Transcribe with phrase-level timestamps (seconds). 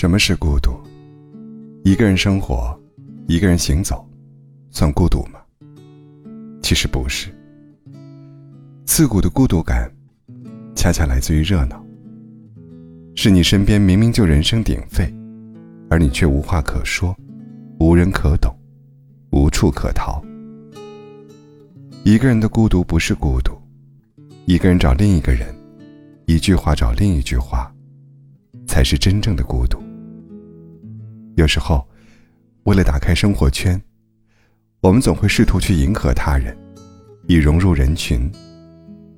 [0.00, 0.80] 什么是孤独？
[1.84, 2.74] 一个人生活，
[3.26, 4.02] 一个人行走，
[4.70, 5.38] 算孤独吗？
[6.62, 7.28] 其实不是。
[8.86, 9.92] 刺骨的孤独感，
[10.74, 11.84] 恰恰来自于热闹。
[13.14, 15.04] 是你身边明明就人声鼎沸，
[15.90, 17.14] 而你却无话可说，
[17.78, 18.50] 无人可懂，
[19.32, 20.24] 无处可逃。
[22.04, 23.52] 一个人的孤独不是孤独，
[24.46, 25.54] 一个人找另一个人，
[26.24, 27.70] 一句话找另一句话，
[28.66, 29.78] 才是真正的孤独。
[31.40, 31.88] 有时候，
[32.64, 33.80] 为了打开生活圈，
[34.82, 36.54] 我们总会试图去迎合他人，
[37.26, 38.30] 以融入人群。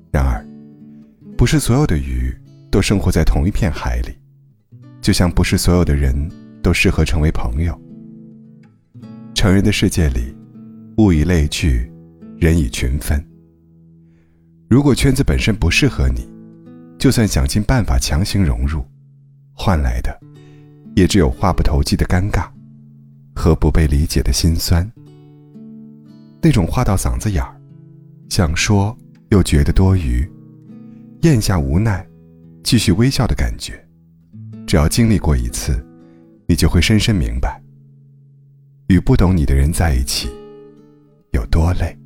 [0.09, 0.41] 然而，
[1.37, 2.33] 不是所有的鱼
[2.71, 4.17] 都生活在同一片海里，
[5.01, 6.15] 就像不是所有的人
[6.61, 7.77] 都适合成为朋友。
[9.35, 10.33] 成人的世界里，
[10.99, 11.91] 物以类聚，
[12.37, 13.21] 人以群分。
[14.69, 16.25] 如果圈子本身不适合你，
[16.97, 18.85] 就算想尽办法强行融入，
[19.53, 20.17] 换来的
[20.95, 22.47] 也只有话不投机的尴尬
[23.35, 24.89] 和不被理解的心酸。
[26.41, 27.55] 那种话到嗓子眼儿，
[28.29, 28.95] 想说。
[29.29, 30.31] 又觉得多余，
[31.21, 32.07] 咽下无奈，
[32.63, 33.83] 继续微笑的感觉。
[34.67, 35.83] 只要经历过一次，
[36.47, 37.59] 你就会深深明白，
[38.89, 40.29] 与不懂你的人在一起
[41.31, 41.97] 有多累。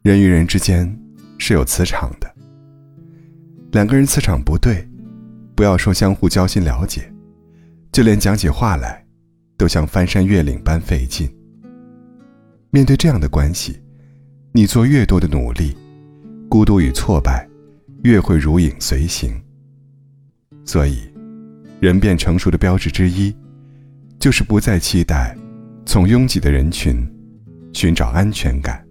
[0.00, 0.90] 人与人之间
[1.36, 2.34] 是有磁场的，
[3.72, 4.88] 两个人磁场不对，
[5.54, 7.09] 不要说相互交心了解，
[7.92, 9.04] 就连讲起话来，
[9.56, 11.28] 都像翻山越岭般费劲。
[12.70, 13.80] 面对这样的关系。
[14.52, 15.76] 你做越多的努力，
[16.48, 17.48] 孤独与挫败
[18.02, 19.40] 越会如影随形。
[20.64, 21.08] 所以，
[21.78, 23.32] 人变成熟的标志之一，
[24.18, 25.36] 就是不再期待
[25.86, 27.08] 从拥挤的人群
[27.72, 28.84] 寻找安全感。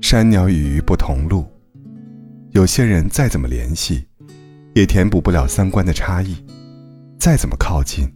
[0.00, 1.44] 山鸟与鱼不同路，
[2.52, 4.06] 有些人再怎么联系，
[4.74, 6.36] 也填补不了三观的差异；
[7.18, 8.08] 再怎么靠近，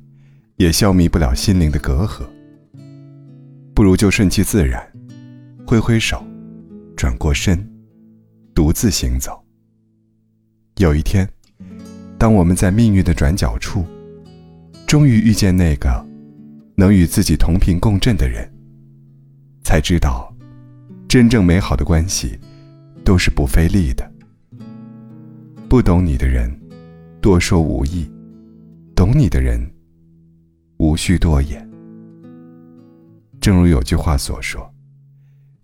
[0.57, 2.25] 也消弭不了心灵的隔阂。
[3.75, 4.87] 不如就顺其自然。
[5.67, 6.27] 挥挥手，
[6.97, 7.65] 转过身，
[8.55, 9.41] 独自行走。
[10.79, 11.29] 有一天，
[12.19, 13.85] 当我们在命运的转角处，
[14.85, 16.05] 终于遇见那个
[16.75, 18.51] 能与自己同频共振的人，
[19.63, 20.35] 才知道，
[21.09, 22.37] 真正美好的关系
[23.05, 24.11] 都是不费力的。
[25.69, 26.53] 不懂你的人，
[27.21, 28.11] 多说无益；
[29.01, 29.59] 懂你的人，
[30.77, 31.67] 无需多言。
[33.41, 34.71] 正如有句话所说。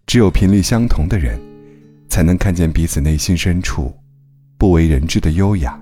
[0.06, 1.38] 只有频率相同的人，
[2.08, 3.94] 才能看见彼此内心深处
[4.56, 5.78] 不为人知的优雅，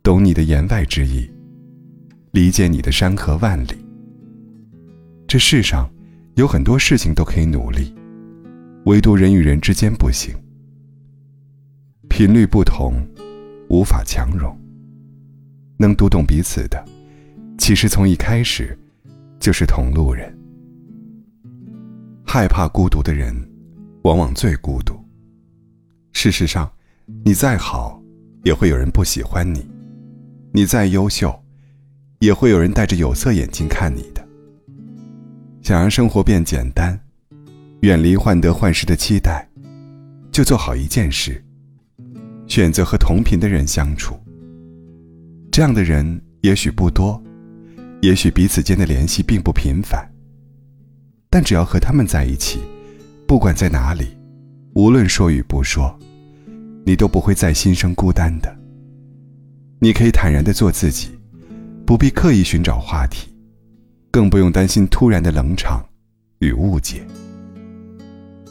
[0.00, 1.28] 懂你的言外之意，
[2.30, 3.74] 理解你的山河万里。
[5.26, 5.90] 这世上
[6.36, 7.92] 有很多事情都可以努力，
[8.84, 10.32] 唯独人与人之间不行。
[12.08, 12.92] 频率不同，
[13.68, 14.56] 无法强融。
[15.80, 16.84] 能读懂彼此的，
[17.56, 18.76] 其实从一开始
[19.38, 20.36] 就是同路人。
[22.26, 23.32] 害怕孤独的人，
[24.02, 24.98] 往往最孤独。
[26.12, 26.68] 事实上，
[27.24, 28.02] 你再好，
[28.42, 29.60] 也会有人不喜欢你；
[30.52, 31.32] 你再优秀，
[32.18, 34.26] 也会有人戴着有色眼镜看你的。
[35.62, 36.98] 想让生活变简单，
[37.82, 39.48] 远离患得患失的期待，
[40.32, 41.40] 就做好一件事：
[42.48, 44.18] 选择和同频的人相处。
[45.58, 47.20] 这样的人也许不多，
[48.00, 50.08] 也许彼此间的联系并不频繁。
[51.28, 52.60] 但只要和他们在一起，
[53.26, 54.16] 不管在哪里，
[54.74, 55.92] 无论说与不说，
[56.86, 58.56] 你都不会再心生孤单的。
[59.80, 61.08] 你可以坦然的做自己，
[61.84, 63.28] 不必刻意寻找话题，
[64.12, 65.84] 更不用担心突然的冷场
[66.38, 67.04] 与误解，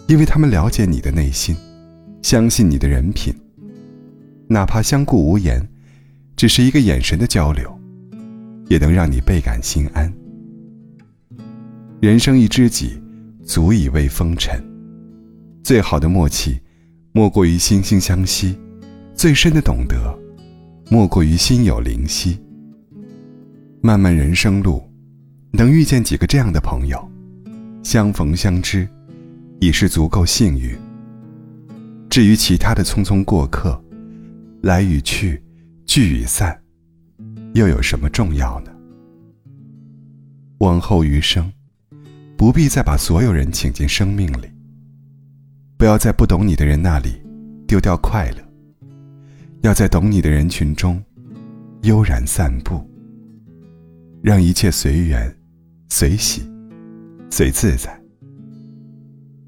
[0.09, 1.55] 因为他们了解你的内心，
[2.21, 3.33] 相信你的人品，
[4.49, 5.65] 哪怕相顾无言，
[6.37, 7.67] 只是一个眼神的交流，
[8.69, 10.13] 也能让你倍感心安。
[11.99, 13.01] 人生一知己，
[13.43, 14.63] 足以慰风尘。
[15.63, 16.59] 最好的默契，
[17.11, 18.55] 莫过于惺惺相惜；
[19.15, 19.97] 最深的懂得，
[20.91, 22.39] 莫过于心有灵犀。
[23.81, 24.83] 漫漫人生路，
[25.51, 27.03] 能遇见几个这样的朋友，
[27.81, 28.87] 相逢相知，
[29.59, 30.77] 已是足够幸运。
[32.11, 33.83] 至于其他的匆匆过客，
[34.61, 35.41] 来与去，
[35.87, 36.61] 聚与散，
[37.53, 38.71] 又有什么重要呢？
[40.59, 41.51] 往后余生。
[42.37, 44.47] 不必再把所有人请进生命里。
[45.75, 47.19] 不要在不懂你的人那里
[47.67, 48.37] 丢掉快乐，
[49.61, 51.03] 要在懂你的人群中
[51.81, 52.87] 悠然散步，
[54.21, 55.35] 让一切随缘、
[55.89, 56.43] 随喜、
[57.31, 57.99] 随自在。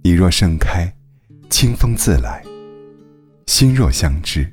[0.01, 0.91] 你若盛开，
[1.51, 2.41] 清风自来；
[3.45, 4.51] 心若相知，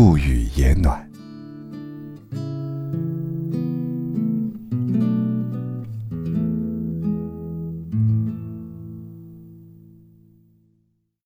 [0.00, 1.09] 不语也暖。